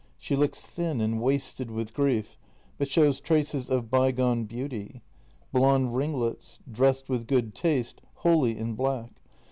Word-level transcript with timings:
She 0.17 0.35
looks 0.35 0.65
thin 0.65 0.99
and 0.99 1.21
wasted 1.21 1.69
with 1.69 1.93
grief, 1.93 2.35
but 2.79 2.87
shoivs 2.87 3.21
traces 3.21 3.69
of 3.69 3.91
by 3.91 4.11
gone 4.11 4.45
beauty. 4.45 5.03
Blonde 5.51 5.95
ringlets. 5.95 6.57
Dressed 6.71 7.07
with 7.07 7.27
good 7.27 7.53
taste, 7.53 8.01
wholly 8.15 8.57
in 8.57 8.73
black. 8.73 9.21